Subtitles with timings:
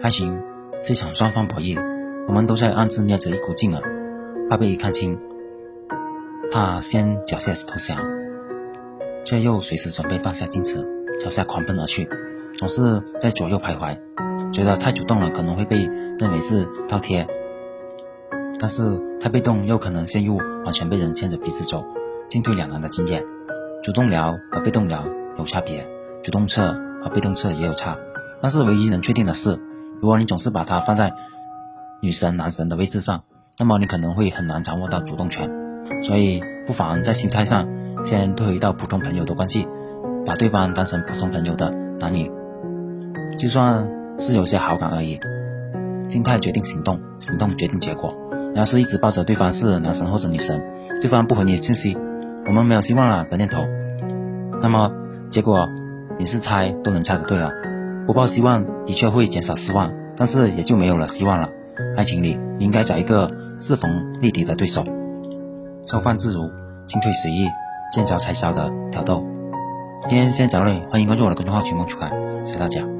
[0.00, 0.40] 爱情
[0.80, 1.76] 是一场双方博弈，
[2.28, 3.82] 我们都在暗自捏着一股劲儿，
[4.48, 5.18] 怕被看清，
[6.52, 7.98] 怕先缴械投降，
[9.24, 10.86] 却又随时准备放下矜持，
[11.18, 12.08] 朝下狂奔而去，
[12.56, 13.98] 总是在左右徘徊，
[14.52, 15.90] 觉得太主动了可能会被
[16.20, 17.26] 认为是倒贴，
[18.60, 18.82] 但是
[19.20, 21.84] 太被动又可能陷入完全被人牵着鼻子走，
[22.28, 23.24] 进退两难的境界。
[23.82, 25.04] 主动聊和被动聊
[25.38, 25.88] 有差别，
[26.22, 26.72] 主动撤
[27.02, 27.96] 和被动撤也有差，
[28.40, 29.58] 但是唯一能确定的是。
[30.00, 31.12] 如果你总是把它放在
[32.00, 33.22] 女神、男神的位置上，
[33.58, 35.50] 那么你可能会很难掌握到主动权。
[36.02, 37.66] 所以，不妨在心态上
[38.04, 39.66] 先退回到普通朋友的关系，
[40.24, 42.30] 把对方当成普通朋友的男女，
[43.36, 45.18] 就算是有些好感而已。
[46.08, 48.16] 心态决定行动，行动决定结果。
[48.52, 50.62] 你要是一直抱着对方是男神或者女神，
[51.00, 51.96] 对方不回你信息，
[52.46, 53.66] 我们没有希望了的念头，
[54.62, 54.90] 那么
[55.28, 55.68] 结果
[56.18, 57.50] 你是猜都能猜得对了。
[58.08, 61.50] 不抱希望的确会减少失望，但是也就没有了希望了。
[61.94, 64.82] 爱情里，应该找一个势逢力敌的对手，
[65.84, 66.50] 收放自如，
[66.86, 67.46] 进退随意，
[67.92, 69.26] 见招拆招的挑逗。
[70.08, 72.10] 今天先讲到这里，欢迎关注我的公众号“群梦出海”，
[72.46, 72.97] 谢谢大家。